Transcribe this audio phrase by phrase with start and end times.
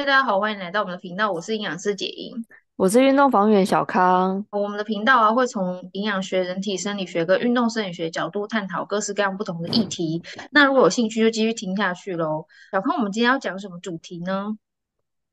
[0.00, 2.34] 嗨，大家好，欢迎来到我们的频道，我是营养师杰英，
[2.76, 4.42] 我是运动防护员小康。
[4.48, 10.22] 我们的频道啊，会从营养学、人体生理学跟运动生理学角度探讨各式各样不同的议题。
[10.52, 12.46] 那如果有兴趣，就继续听下去喽。
[12.72, 14.56] 小康，我们今天要讲什么主题呢？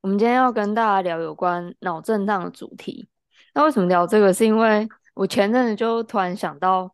[0.02, 3.08] 我们今天要跟大家聊有关脑震荡的主题。
[3.54, 4.34] 那为什么聊这个？
[4.34, 6.94] 是因为我前阵子就突然想到，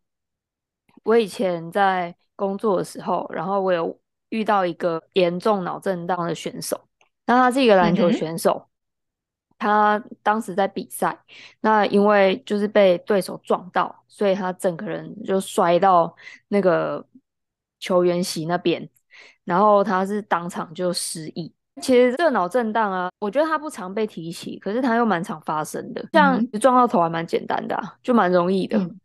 [1.02, 3.98] 我以前在工作的时候，然后我有
[4.28, 6.80] 遇到一个严重脑震荡的选手。
[7.26, 8.70] 那他是一个篮球选手，嗯、
[9.58, 11.18] 他当时在比赛，
[11.60, 16.14] 那因为就是被对手撞到，所以他整个人就摔到
[16.48, 17.06] 那个
[17.80, 18.88] 球员席那边，
[19.44, 21.52] 然后他是当场就失忆。
[21.80, 26.06] 其实这个脑震荡啊，我觉得他不常被提起，可是他又蛮常发生的。
[26.12, 28.78] 像撞到头还蛮简单的、啊，就蛮容易的。
[28.78, 29.00] 嗯、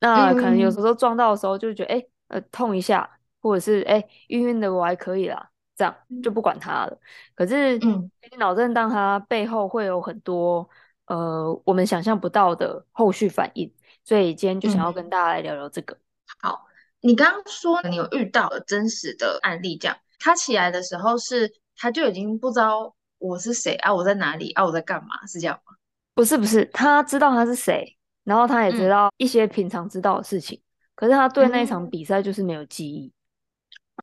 [0.00, 3.08] 那可能有时候撞到的时候就觉得，哎、欸，呃，痛一下，
[3.42, 5.50] 或者是哎，晕、欸、晕的我还可以啦。
[5.76, 6.98] 这样就不管他了。
[7.34, 10.68] 可是，嗯，脑震荡它背后会有很多
[11.06, 13.72] 呃我们想象不到的后续反应，
[14.04, 15.94] 所以今天就想要跟大家来聊聊这个。
[15.94, 16.00] 嗯、
[16.42, 16.66] 好，
[17.00, 25.74] 你刚刚说你有遇到了真实的案例，这样他起来的时候是他就已经不知道我是谁啊，我在哪里啊，我在干嘛，是这样吗？
[26.14, 33.12] 不是不是，他知道他是谁，然后他也知道一些平常知道的事情，嗯、可是他对那一场比赛就是没有记忆。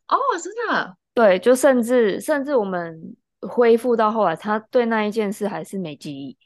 [0.07, 0.97] 哦，真的。
[1.13, 6.37] 对，就甚至甚至我们恢复到后来，他对那一件事还是没记忆。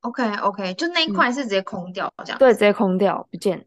[0.00, 2.40] OK OK，就那一块是直接空掉，这样、嗯。
[2.40, 3.66] 对，直接空掉，不见。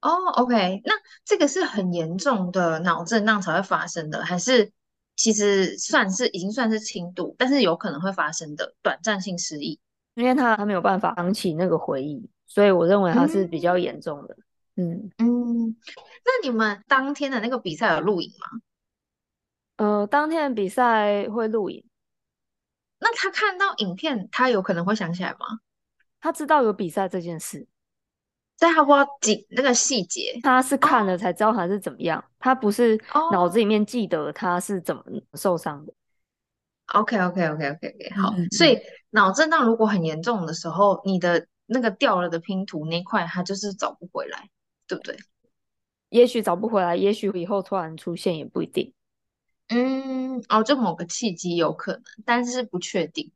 [0.00, 0.92] 哦、oh，OK，那
[1.24, 4.72] 这个是很严重的脑震荡才会发生的，还是
[5.14, 9.78] 其实算是已经算是轻度，但是有可能会发生的短暂性失忆？
[10.14, 14.34] 因为他他没有办法想起那个回忆，所以我认为他是比较严重的。
[14.34, 14.44] 嗯
[14.76, 15.10] 嗯。
[15.18, 15.76] 嗯
[16.24, 18.60] 那你们当天的那个比赛有录影吗？
[19.76, 21.84] 呃，当天的比赛会录影。
[22.98, 25.60] 那他看到影片，他有可能会想起来吗？
[26.20, 27.66] 他知道有比赛这件事，
[28.58, 30.40] 但他不知道几那个细节。
[30.42, 32.98] 他是看了才知道他是怎么样，哦、他不是
[33.30, 35.04] 脑子里面记得他是怎么
[35.34, 35.92] 受伤的。
[36.94, 38.32] OK OK OK OK OK，好。
[38.38, 38.78] 嗯、所以
[39.10, 44.48] 脑震荡如果很严重的时候，你的那个掉了的拼图那块，它就是找不回来，
[44.86, 45.16] 对不对？
[46.10, 48.92] 也许找不回来，也许以后突然出现也不一定。
[49.68, 53.32] 嗯，哦，就某个契机有可能，但是不确定。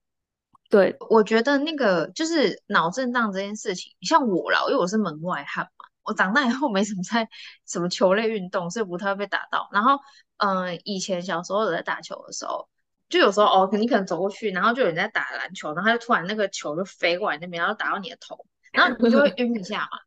[0.71, 7.27] 对，我觉得那个就是脑震荡这件事情，像我啦，因为我是门外汉嘛，我长大以后没什么在
[7.67, 9.69] 什么球类运动，所以不太会被打到。
[9.73, 9.99] 然后，
[10.37, 12.69] 嗯、呃，以前小时候有在打球的时候，
[13.09, 19.99] 就有时候哦，你可能走过去，然后就有人在打篮球，然后他就突然那个球就飞过来那边，然后打到你的头，然后你就会晕一下嘛。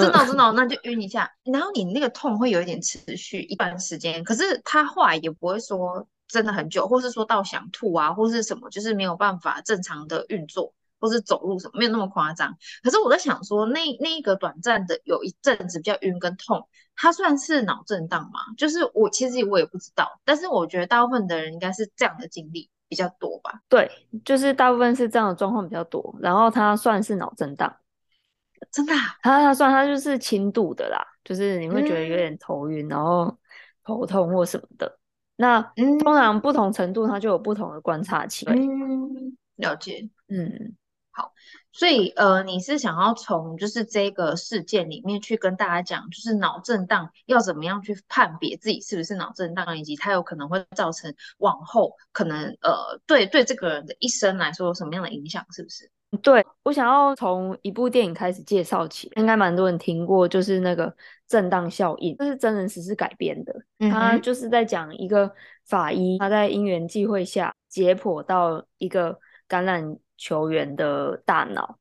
[0.00, 12.56] 真的真的，那就晕一下，然后你那个痛会有一点持续一段时间，可是他后来也不会说真的很久，或是说到想吐啊，或是什么，就是没有办法正常的运作，或是走路什么，没有那么夸张。
[12.82, 18.40] 可是我在想说，那那一个短暂的有一阵子比较晕跟痛，它算是脑震荡吗？
[18.56, 23.60] 就是我其实我也不知道，但是我觉得大部分的人应该是这样的经历比较多吧。
[23.68, 23.90] 对，
[24.24, 27.74] 就是大部分是这样的状况比较多，然后它算是脑震荡。
[28.72, 33.38] 真的、啊，他他算他就是轻度的啦，就是你会觉得有点头晕，嗯、然后
[33.84, 34.98] 头痛或什么的。
[35.36, 35.62] 那
[36.02, 38.44] 通常不同程度，它就有不同的观察期。
[38.46, 40.10] 嗯，了解。
[40.28, 40.76] 嗯，
[41.10, 41.32] 好。
[41.72, 55.90] 所以呃，你是想要从就是这个事件里面去跟大家讲，就是脑震荡要怎么样去判别自己是不是脑震荡，以及它有可能会造成往后可能呃对对这个人的一生来说有什么样的影响，是不是？
[56.22, 60.92] 对，我想要从一部电影开始介绍起，应该蛮多人听过，就是那个
[61.28, 63.54] 震荡效应，这是真人实事改编的。
[63.90, 65.32] 他就是在讲一个
[65.66, 69.12] 法医，他在因缘际会下解剖到一个
[69.48, 71.78] 橄榄球员的大脑，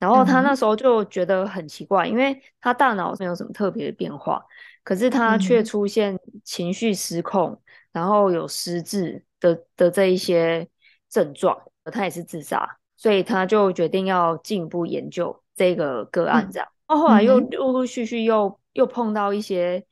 [0.00, 4.44] 然后他那时候就觉得很奇怪，因为他大脑没有什么特别的变化，
[4.82, 7.60] 可是他却出现情绪失控，嗯、
[7.92, 10.68] 然后有失智的的这一些
[11.08, 12.79] 症状，他也是自杀。
[13.00, 16.68] 所以他就决定要进一步研究这个个案，这样。
[16.86, 19.82] 然后后来又陆陆续续又又碰到一些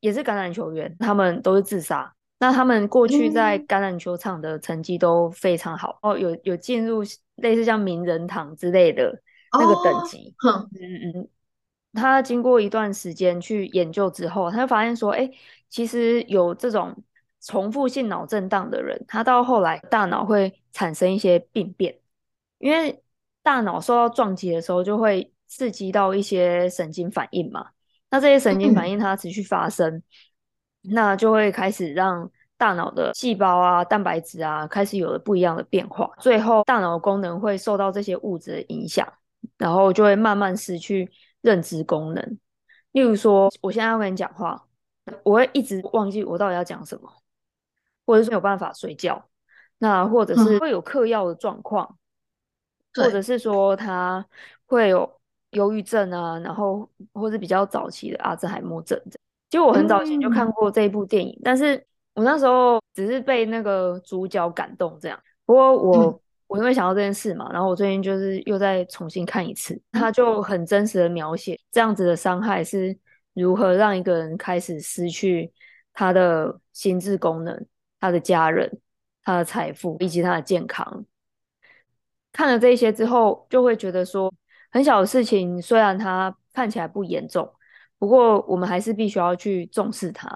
[0.00, 2.10] 也是橄榄球员，他们都是自杀。
[2.38, 7.02] 那他们过去在橄榄球场的成绩都非常好，哦，有有进入
[7.34, 9.14] 类似像名人堂之类的
[9.52, 10.34] 那个等级。
[10.46, 11.28] 嗯嗯嗯。
[11.92, 15.30] 他经过一段时间去研究之后，他就发现说，哎，
[15.68, 16.96] 其实有这种
[17.42, 21.94] 重复性脑震荡的人，他到后来大脑会产生一些病变。
[22.58, 23.02] 因为
[23.42, 27.68] 大脑受到撞击的时候，就会刺激到一些神经反应嘛。
[28.10, 30.02] 那这些神经反应它持续发生，嗯、
[30.82, 39.06] 那就会开始让大脑的细胞啊、蛋白质啊开始有了不一样的变化，最后大脑功能会受到这些物质的影响，
[39.58, 41.10] 然后就会慢慢失去
[41.40, 42.38] 认知功能。
[42.92, 44.64] 例如说，我现在要跟你讲话，
[45.24, 47.12] 我会一直忘记我到底要讲什么，
[48.06, 49.28] 或者是没有办法睡觉，
[49.78, 51.98] 那或者是会有嗑药的状况，嗯、
[52.94, 54.24] 或者是说他
[54.66, 55.10] 会有
[55.50, 59.00] 忧郁症啊，然后或是比较早期的阿兹海默症。
[59.50, 65.20] 其实我很早以前就看过这一部电影，嗯、但是我那时候只是被那个主角感动这样。
[65.46, 72.96] 不过我、嗯、我因为想到这件事嘛，然后我最近就是又再重新看一次，他就很真实的描写这样子的伤害是
[73.34, 75.52] 如何让一个人开始失去
[75.92, 77.66] 他的心智功能、
[78.00, 78.80] 他的家人、
[79.22, 81.04] 他的财富以及他的健康。
[82.34, 84.30] 看了这一些之后，就会觉得说，
[84.70, 87.48] 很小的事情虽然它看起来不严重。
[87.96, 90.28] 不过，我们还是必须要去重视它。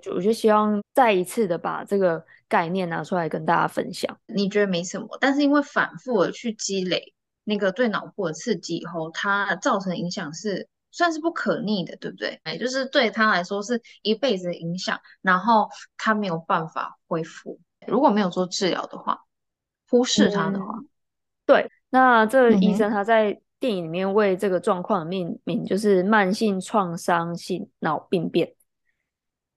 [0.00, 4.16] 就我就希望再一次的把这个概念拿出来跟大家分享。
[4.26, 12.38] 你觉得没什么，但是因为反复的去积累那个对脑部的刺激以后，它造成的影响是算是不可逆的，对不对？
[12.44, 17.58] 哎，就是对他来说是一辈子的影响，然后他没有办法恢复。
[17.88, 19.20] 如果没有做治疗的话，
[19.88, 20.88] 忽视他的话，嗯、
[21.46, 23.40] 对，那这个医生他在、嗯。
[23.58, 28.54] 电影里面为这个状况命名就是慢性创伤性脑病变，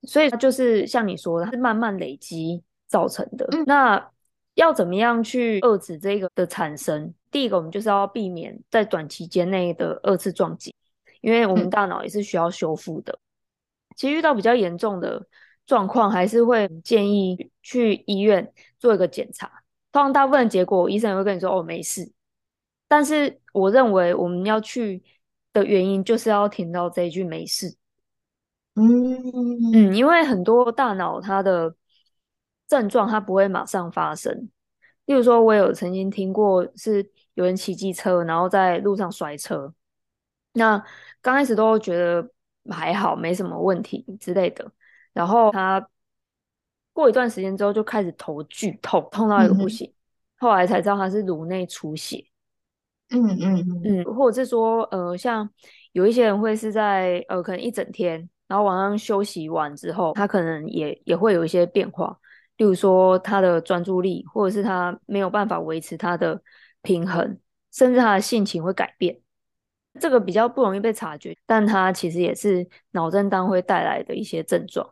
[0.04, 3.46] 所以就是像你说的，它是慢慢累积造成的。
[3.52, 4.10] 嗯、那
[4.56, 7.14] 要怎么样去遏制这个的产生？
[7.30, 10.74] 第一个，我们就是要避免在短期间内的二次撞击，
[11.20, 13.12] 因为我们大脑也是需要修复的。
[13.12, 13.20] 嗯、
[13.98, 15.28] 其实遇到比较严重的
[15.66, 19.59] 状况，还是会建议去医院做一个检查。
[19.92, 22.12] 通常大部分的结果，医生也会跟你说：“哦，没事。”
[22.88, 25.04] 但是我认为我们要去
[25.54, 27.76] 的原因就是要听到这一句没事，
[28.76, 29.18] 嗯。
[29.74, 31.76] 嗯，因为很多大脑它的
[32.68, 34.50] 症状它不会马上发生，
[35.06, 39.74] 例如说我有曾经听过是有人骑机车然后在路上摔车，
[40.54, 40.84] 那
[41.22, 42.28] 刚开始都觉得
[42.70, 44.72] 还好没什么问题之类的，
[45.14, 45.88] 然后他
[46.94, 49.94] 过一段时间之后就开始头剧痛，痛到一个不行，嗯、
[50.40, 52.26] 后来才知道他是颅内出血。
[53.12, 55.50] 嗯嗯嗯，或者是说，呃，像
[55.94, 62.16] 有一些人会是在呃，可能一整天，然后晚上休息完之后，他可能也也会有一些变化，
[62.58, 66.40] 例如说他的专注力，或者是他没有办法维持他的
[66.84, 67.40] 平衡，
[67.72, 69.20] 甚至他的性情会改变，
[70.00, 74.88] 这个比较不容易被察觉，但他其实也是脑震荡会带来的一些症状。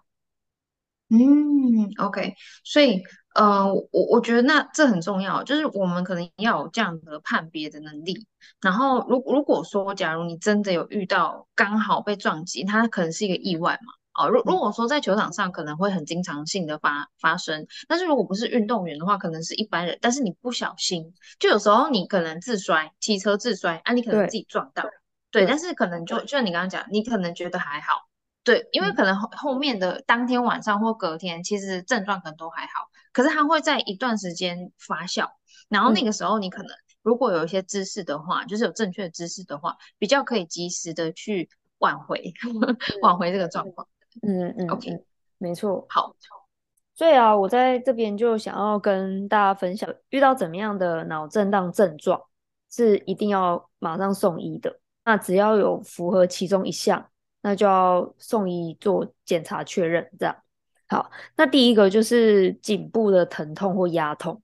[1.10, 2.34] 嗯，OK，
[2.64, 3.02] 所以。
[3.38, 8.26] 呃，我我觉得那这很重要，就是我们可能要有这样的判别的能力。
[8.60, 13.94] 然后，如如果说，假如你真的有遇到刚好被撞击，它可能是一个意外嘛。
[14.24, 19.96] 哦，如如果说在球场上可能会很经常性的发发生，但是如果不是运动员的话，可能是一般人。
[20.02, 24.82] 但是你不小心，就有时候你可能自摔，骑车自摔啊，你可能自己撞到，
[25.30, 28.07] 对，对，但是可能就就像你刚刚讲，你可能觉得还好，
[28.48, 32.88] 对，因为可能后后面的当天晚上或隔天，其实症状可能都还好。
[33.12, 35.28] 可是它会在一段时间发酵，
[35.68, 36.72] 然后那个时候你可能
[37.02, 41.50] 如果有一些知识的话，嗯、就是有正确的知识的话，比较可以及时的去
[41.80, 43.86] 挽回，嗯、 挽回这个状况。
[44.22, 45.04] 嗯嗯，OK，
[45.40, 45.86] 没错。
[45.90, 46.16] 好，
[46.96, 52.22] 所以啊，我在这边就想要跟大家分享，遇到怎么样的脑震荡症状
[52.72, 54.80] 是一定要马上送医的。
[55.04, 57.10] 那只要有符合其中一项，
[57.48, 60.36] 那就要送医做检查确认，这样。
[60.90, 64.42] 好，那第一个就是颈部的疼痛或压痛，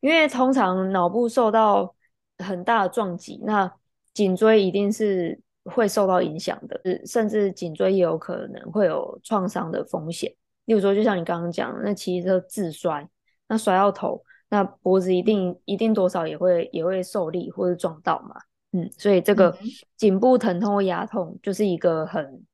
[0.00, 1.94] 因为通常脑部受到
[2.38, 3.72] 很大的撞击，那
[4.12, 10.34] 颈椎一定是会受到影响的，甚至颈椎也有可能会有创伤的风险。
[10.64, 13.08] 例如说，就像你刚刚讲，那骑车自摔，
[13.46, 18.34] 那摔到头，那脖子一定一定多少也会也会受力或者撞到嘛，
[18.72, 19.56] 嗯，所以这个
[19.96, 22.44] 颈部疼痛或牙痛就是一个很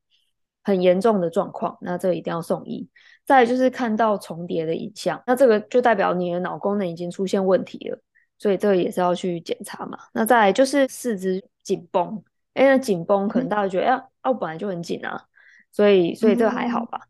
[0.63, 2.89] 很严重的状况，那这个一定要送医。
[3.25, 8.01] 再来就是看到重叠的影像，那这个就代表你的脑功能已经出现问题了，
[8.39, 9.99] 所以这个也是要去检查嘛。
[10.13, 12.23] 那再来就是四肢紧绷，
[12.55, 15.23] 哎，那紧绷可能大家觉得，哎、嗯，啊，我本来就很紧啊，
[15.71, 16.99] 所以所以这个还好吧。
[17.03, 17.09] 嗯、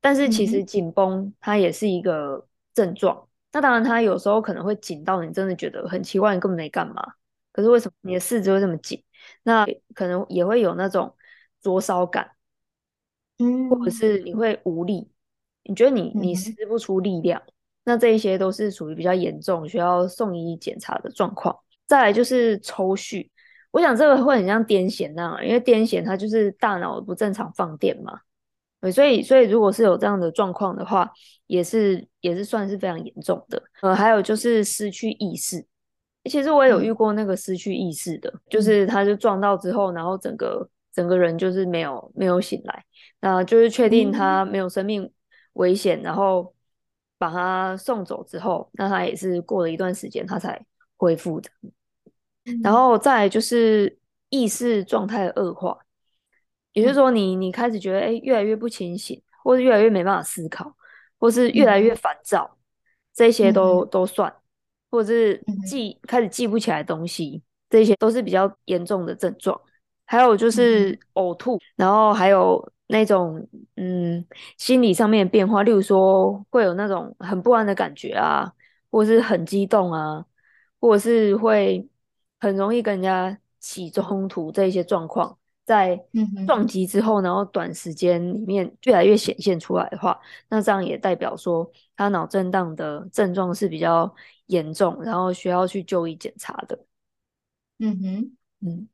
[0.00, 7.14] 但是其实紧绷它也是一个症状，那当然它有时候可能会紧到你真的觉得很奇怪，你根本没干嘛，
[7.52, 9.02] 可是为什么你的四肢会这么紧？
[9.42, 11.14] 那可能也会有那种
[11.60, 12.30] 灼烧感，
[13.38, 15.10] 嗯，或者是你会无力。
[15.62, 17.52] 你觉得你你施不出力量，嗯、
[17.84, 21.56] 那这一些都是属于比较严重，需要送医检查的状况。
[21.86, 23.28] 再来就是抽搐，
[23.70, 28.20] 我想这个会很像癫痫那样，因为癫痫它就是大脑不正常放电嘛。
[28.80, 31.12] 对，所以所以如果是有这样的状况的话，
[31.46, 33.62] 也是也是算是非常严重的。
[33.82, 35.66] 呃，还有就是失去意识，
[36.24, 42.84] 其实我也有遇过那个失去意识的，嗯、就是他就撞到之后，然后整个整个人就是没有没有醒来，
[43.20, 45.10] 那就是确定他没有生命
[45.54, 46.54] 危险，嗯、然后
[47.16, 50.60] 把他送走之后，那他也是过了一段时间他才
[50.96, 51.50] 恢复的。
[52.44, 53.98] 嗯、然后再来就是
[54.28, 55.78] 意识状态的恶化。
[56.72, 60.72] 也就是说你，你你开始觉得，哎、欸，越来越不清醒，或是越来越没办法思考，
[61.18, 62.58] 或是越来越烦躁，嗯、
[63.12, 64.32] 这些都、嗯、都算，
[64.90, 69.58] 或者是记、嗯、开始记不起来东西，这些都是比较严重的症状。
[70.04, 74.24] 还有就是呕吐，嗯、然后还有那种嗯
[74.58, 78.52] 心理上面的变化，例如说会有那种很不安的感觉啊，
[78.90, 80.26] 或是很激动啊，
[80.80, 81.88] 或者是会
[82.40, 85.38] 很容易跟人家起冲突这一些状况。
[85.70, 86.04] 在
[86.48, 94.12] 撞击之后，然后短时间里面越来越显现出来的话，那这样也代表说他脑震荡的症状是比较
[94.46, 96.76] 严重，然后需要去就医检查的。
[97.78, 98.36] 嗯哼，
[98.66, 98.88] 嗯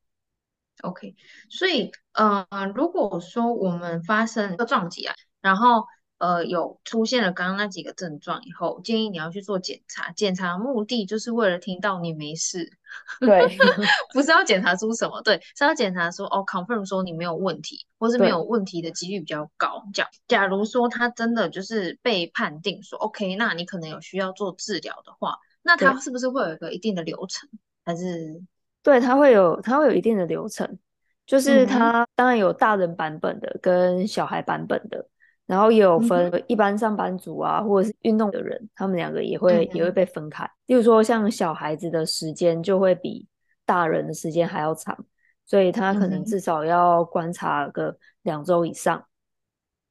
[0.83, 1.17] ，OK，
[1.49, 5.87] 所以呃，如果说我们发生一个撞击啊，然后。
[6.19, 10.11] 呃，有出现了刚刚那几个症状以后，建议你要去做检查。
[10.13, 12.73] 检查的目的就是为了听到你没事，
[13.21, 13.47] 对，
[14.15, 19.85] 不是要检查出什么，对，是要检查说哦，confirm 说你没有问题，或是没有问题的几率比较高。
[19.93, 27.47] 假对假如说他真的就是被判定说 OK，那你可能有需要做治疗的话，那他是不是会有一个一定的流程？
[27.85, 28.41] 还是
[28.83, 30.79] 对，他会有他会有一定的流程，
[31.27, 35.07] 就是他、嗯、当然有大人版本的跟小孩版本的。
[35.47, 40.45] 然后也有分一般上班族啊，或者是运动的人，他们两个也会、嗯、也会被分开。
[40.67, 43.27] 例如说，像小孩子的时间就会比
[43.65, 44.97] 大人的时间还要长，
[45.45, 48.99] 所以他可能至少要观察个两周以上。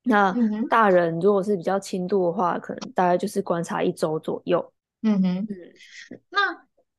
[0.04, 0.36] 嗯、那
[0.70, 4.74] 大人如果是比较轻度的话，可能大概就是观察一周左右。
[5.04, 5.48] 嗯哼，嗯，
[6.30, 6.40] 那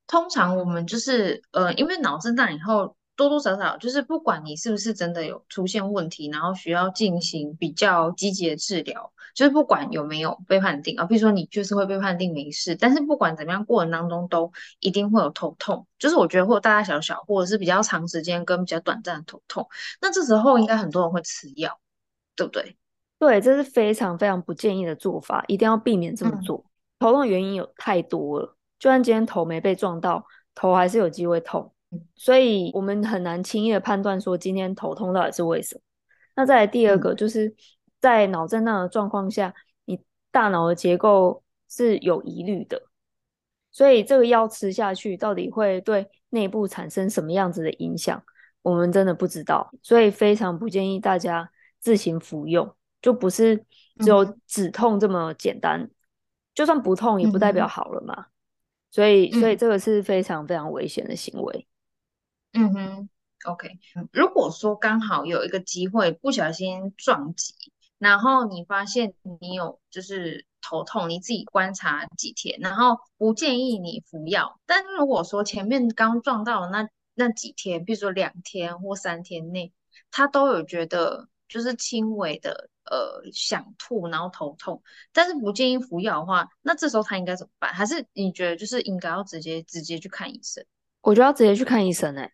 [0.07, 2.97] 通常我们就是呃，因为脑震荡以后。
[3.17, 19.67] 多多少少就是不管你是不是真的有出现问题，然后需要进行比较积极的治疗，就是不管有没有被判定啊，比如说你就是会被判定没事，但是不管怎么样，过程当中都一定会有头痛，就是我觉得会有大大小小或者是比较长时间跟比较短暂的头痛，
[20.01, 21.81] 那这时候应该很多人会吃药，
[22.35, 22.77] 对不对？
[23.19, 26.59] 对，这是非常非常不建议的做法，一定要避免这么做。
[26.59, 31.73] 嗯、头痛的原因有太多了，就算今天头没被撞到，头还是有机会痛。
[32.15, 35.81] 所以我们很难轻易的判断说今天头痛到底是为什么。
[36.35, 37.55] 那再来第二个，就是
[38.01, 39.99] 在脑震荡的状况下，你
[40.31, 42.83] 大脑的结构是有疑虑的，
[43.71, 48.23] 所以这个药吃下去到底会对内部产生什么样子的影响，
[48.63, 49.71] 我们真的不知道。
[49.83, 51.51] 所以非常不建议大家
[51.81, 53.57] 自行服用，就不是
[54.01, 55.89] 只有止痛这么简单，
[56.55, 58.27] 就算不痛也不代表好了嘛。
[58.91, 61.67] 所以，所以这个是非常非常危险的行为。
[62.57, 63.09] 嗯哼
[63.45, 63.79] ，OK。
[64.13, 67.55] 如果说刚好有一个机会不小心撞击，
[67.99, 74.59] 然后你发现你有就是头痛，你自己观察几天，然后不建议你服药。
[74.65, 79.73] 但如果说前面刚撞到的那那几天，比如说两天或三天内，
[80.11, 84.83] 他都有觉得就是轻微的呃想吐，然后头痛，
[85.13, 87.73] 但是不建议服药的话，那这时候他应该怎么办？
[87.73, 90.65] 还是你觉得就是应该要直接直接去看医生？
[91.03, 92.33] 我觉得要直接去看医生哎、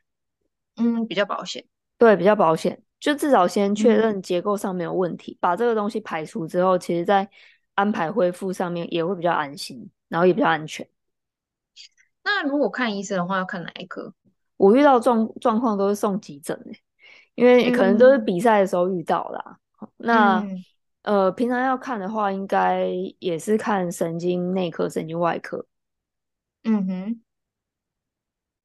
[0.76, 1.64] 嗯，比较保险，
[1.98, 7.28] 对，比较保险，就至少先确认结构上没有问题，嗯、把这个东西排除之后，其实在
[7.74, 10.88] 安排恢复上面也会比较安心，然后也比较安全。
[12.24, 14.14] 那如果看医生的话，要看哪一科？
[14.56, 16.72] 我遇到状状况都是送急诊的，
[17.34, 19.58] 因为可能都是比赛的时候遇到啦。
[19.80, 20.64] 嗯、那、嗯、
[21.02, 22.86] 呃，平常要看的话，应该
[23.18, 25.66] 也是看神经内科、神经外科。
[26.62, 27.22] 嗯哼，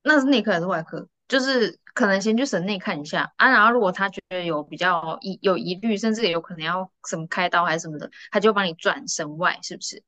[0.04, 1.08] 那是内科还是外科？
[1.28, 10.04] 就是可能先去省内看一下啊，然后如果他觉得有比较疑有疑虑，甚至也有可能要什么开刀还是什么的，他就帮你转省外，是不是？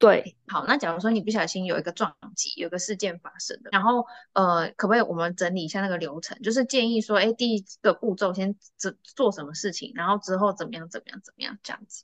[0.00, 6.36] 对，好，那假如说你不小心有一个撞击，有个事件发生的，然后呃，可不可以我们整理一下那个流程？
[6.42, 12.02] 就是建议说，哎，第一个步骤先做做什么事情，然后之后怎么样怎么样怎么样这样子。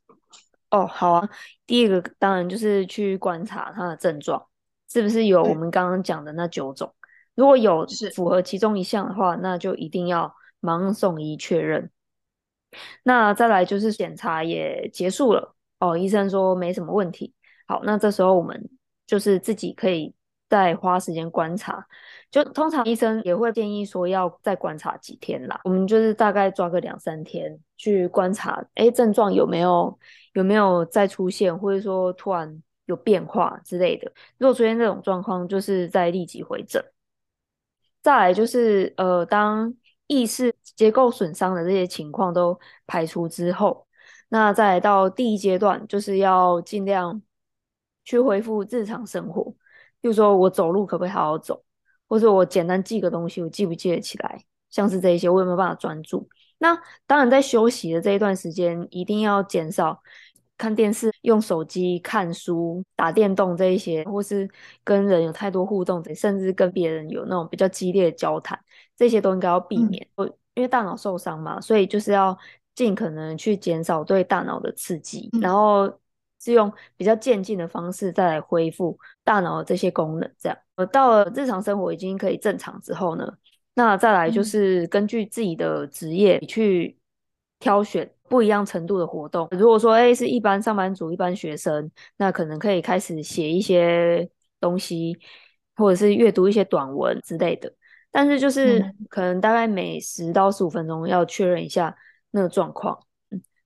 [0.71, 1.29] 哦，好啊，
[1.67, 4.47] 第一个当然就是去观察他的症状
[4.89, 6.95] 是不是有我们刚刚讲的那九种。
[7.35, 11.91] 如果有符合其中一项的话，那就一定要马上送医确认。
[13.03, 17.35] 那再来就是检查也结束了哦，医生说没什么问题。
[17.67, 18.69] 好，那这时候我们
[19.07, 20.15] 就是自己可以
[20.49, 21.87] 再花时间观察。
[22.31, 29.99] 就通常医生也会建议说要再观察几天啦，我们就是大概抓个两三天去观察，哎，症状有没有
[30.33, 34.11] 有没有再出现，或者说突然有变化之类的。
[34.39, 36.83] 如果出现这种状况，就是再立即回诊。
[38.03, 39.73] 再来就是呃，当
[40.07, 43.87] 意识结构损伤的这些情况都排除之后，
[44.29, 47.23] 那再来到第一阶段，就是要尽量
[48.05, 49.55] 去恢复日常生活。
[50.01, 51.65] 比如说我走路可不可以好好走，
[52.09, 54.45] 或者我简单记个东西，我记不记得起来？
[54.69, 56.29] 像是这一些，我有没有办法专注？
[56.59, 60.03] 那当然，在休息的这一段时间，一定要减少。
[60.59, 64.49] 看电视、用手机、看书、打电动这一些，或是
[64.85, 68.57] 跟人有太多互动，甚至跟别人有那种比较激烈的交谈，
[68.97, 70.07] 这些都应该要避免。
[70.17, 72.39] 嗯、因为大脑受伤嘛，所以就是要
[72.77, 75.93] 尽可能去减少对大脑的刺激，嗯、然后
[76.41, 80.33] 是用比较渐进的方式再来恢复大脑的这些功能。
[80.39, 83.33] 这样，呃，到了日常生活已经可以正常之后呢，
[83.75, 86.97] 那再来就是根据自己的职业去
[87.59, 88.09] 挑选。
[88.33, 94.27] 不一样程度的活动，如果说诶是一般上班族、一般学生，那可能可以开始写一些
[94.59, 95.15] 东西，
[95.77, 97.71] 或者是阅读一些短文之类的。
[98.11, 101.95] 但是就是可能大概每十到十五分钟要确认一下
[102.31, 102.99] 那个状况。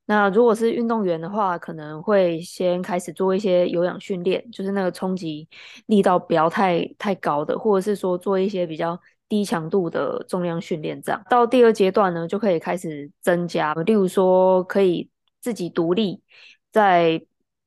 [0.06, 5.48] 那如果是运动员的话，可能会先开始做一些有氧训练，就是那个冲击
[5.86, 9.00] 力道不要太太高的，或者是说做一些比较。
[9.28, 16.22] 低强度的重量训练，这样到第二阶段呢，就可以开始增加，例如说可以自己独立
[16.70, 17.20] 在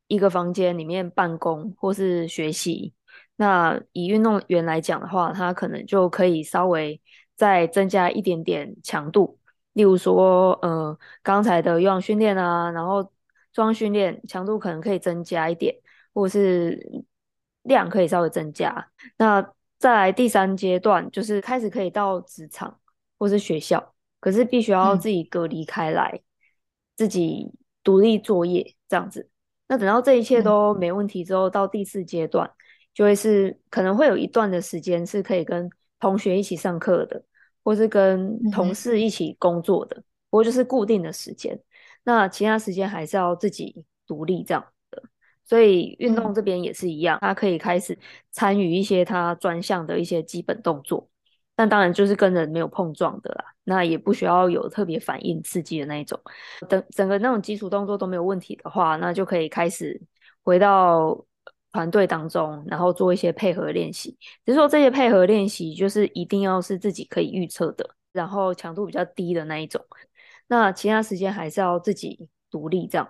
[0.07, 2.93] 一个房间里面办公或是学习。
[3.35, 6.99] 那以运动员来讲的话，他可能就可以稍微
[7.35, 9.39] 再增加一点点强度，
[9.73, 13.03] 例如说呃刚才的有氧训练啊，然后
[13.53, 15.75] 重量训练强度可能可以增加一点，
[16.13, 17.05] 或是
[17.63, 18.89] 量可以稍微增加。
[19.17, 22.79] 那再来第三阶段，就是开始可以到职场
[23.17, 26.21] 或是学校，可是必须要自己隔离开来，嗯、
[26.97, 27.49] 自己
[27.81, 29.29] 独立作业这样子。
[29.69, 32.51] 那等到这一切都没问题之后，嗯、到第四阶段，
[32.93, 37.23] 就会是可能会有一段的时间是可以跟同学一起上课的，
[37.63, 39.95] 或是跟同事一起工作的，
[40.29, 41.57] 不过、嗯、就是固定的时间。
[42.03, 44.65] 那其他时间还是要自己独立这样。
[45.49, 47.97] 所以运动这边也是一样，他可以开始
[48.29, 51.09] 参与一些他专项的一些基本动作，
[51.55, 56.19] 但当然就是跟人没有碰撞的啦，那也不需要有特别反应刺激的那一种。
[56.69, 59.99] 等整个那种基础动作都没有问题的话，那就可以开始
[60.43, 61.25] 回到
[61.71, 64.15] 团队当中，然后做一些配合练习。
[64.45, 69.83] 只是说这些配合练习就是一定要是自己可以预测的，然后强度比较低的那一种。
[70.47, 73.09] 那其他时间还是要自己独立这样。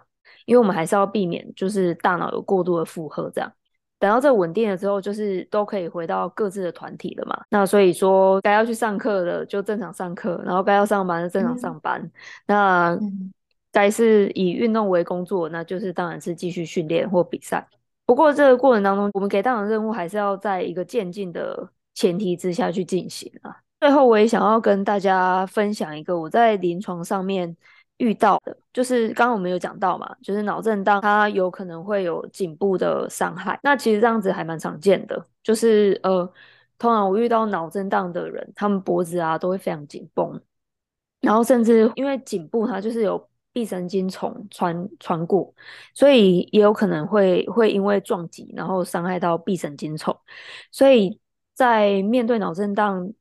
[0.50, 3.52] 因为我们还是要避免，就是大脑有过度的负荷，这样
[4.00, 7.40] 等到这稳定了之后，就是都可以回到各自的团体了嘛。
[7.52, 12.02] 那所以说，该要去上课的就正常上课，然后该要上班的正常上班。
[12.02, 12.12] 嗯、
[12.48, 13.00] 那
[13.72, 17.68] 该是以运动为工作，那就是当然是继续训练或比赛。
[18.08, 23.56] 不过这个过程当中，我们给大脑任务还是要在一个渐进的前提之下去进行啊。
[23.80, 27.56] 最后，我也想要跟大家分享一个我在临床上面。
[28.00, 36.26] 遇到的就是刚刚我们有讲到嘛，就是脑震荡它有可能会有颈部的伤害，那其实这样子还蛮常见的，就是呃，
[36.78, 40.42] 通常我遇到脑震荡的人，他们脖子啊都会非常紧绷，
[41.22, 45.54] 然后甚至因为颈部它就是有臂神经丛穿穿过，
[45.94, 50.16] 所以也有可能会会因为撞击然后伤害到臂神经丛，
[50.72, 51.20] 所以
[51.54, 53.12] 在面对脑震荡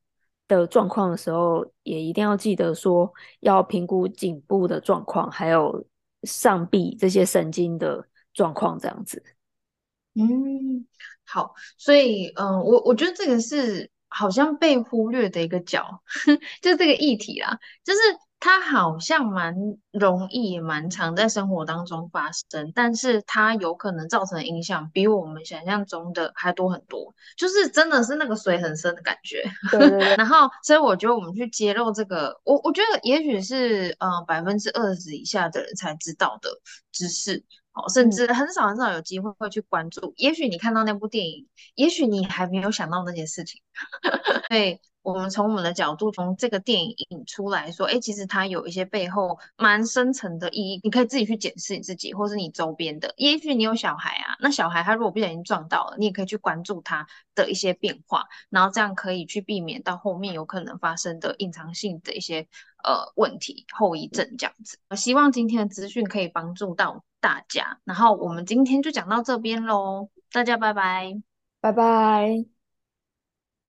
[0.49, 5.87] 的状况的时候，也一定要记得说要评估颈部的状况，还有
[6.25, 9.23] 上臂这些神经的状况，这样子。
[10.15, 10.87] 嗯，
[11.25, 16.03] 好，所以，嗯、我我觉得这个是好像被忽略的一个角，
[16.61, 18.01] 就是这个议题啦，就是。
[18.41, 19.55] 它好像蛮
[19.91, 29.43] 容易，也蛮常在生活当中发生，但是它有可能造成的影响比我们想象中的还多很多，就是真的是那个水很深的感觉。
[29.71, 30.15] 对对对。
[30.17, 36.49] 然后，所以我觉得我们去揭露这个，我我觉得也许是呃百分之二十以下的人才知道的
[36.93, 37.43] 知识，
[37.79, 40.01] 哦，甚至很少很少有机会会去关注。
[40.07, 43.63] 嗯、也许你看到那部电影，也许你还没有想到那些事情。
[44.49, 44.81] 对。
[45.03, 53.15] 我们从我们的角度，从这个电影引出来说，哎，其实它有一些背后蛮深层的意义，你可以自己去检视你自己，或是你周边的。
[53.17, 62.47] 也许你有小孩啊，那小孩他如果不小心撞到了，你也可以去关注他的一些变化，然后这样可以去避免到后面有可能发生的隐藏性的一些
[62.85, 64.79] 呃问题、后遗症这样子。
[64.91, 71.21] 我希望今天的资讯可以帮助到大家，然后我们今天就讲到这边喽，大家拜拜，
[71.61, 72.58] 拜拜。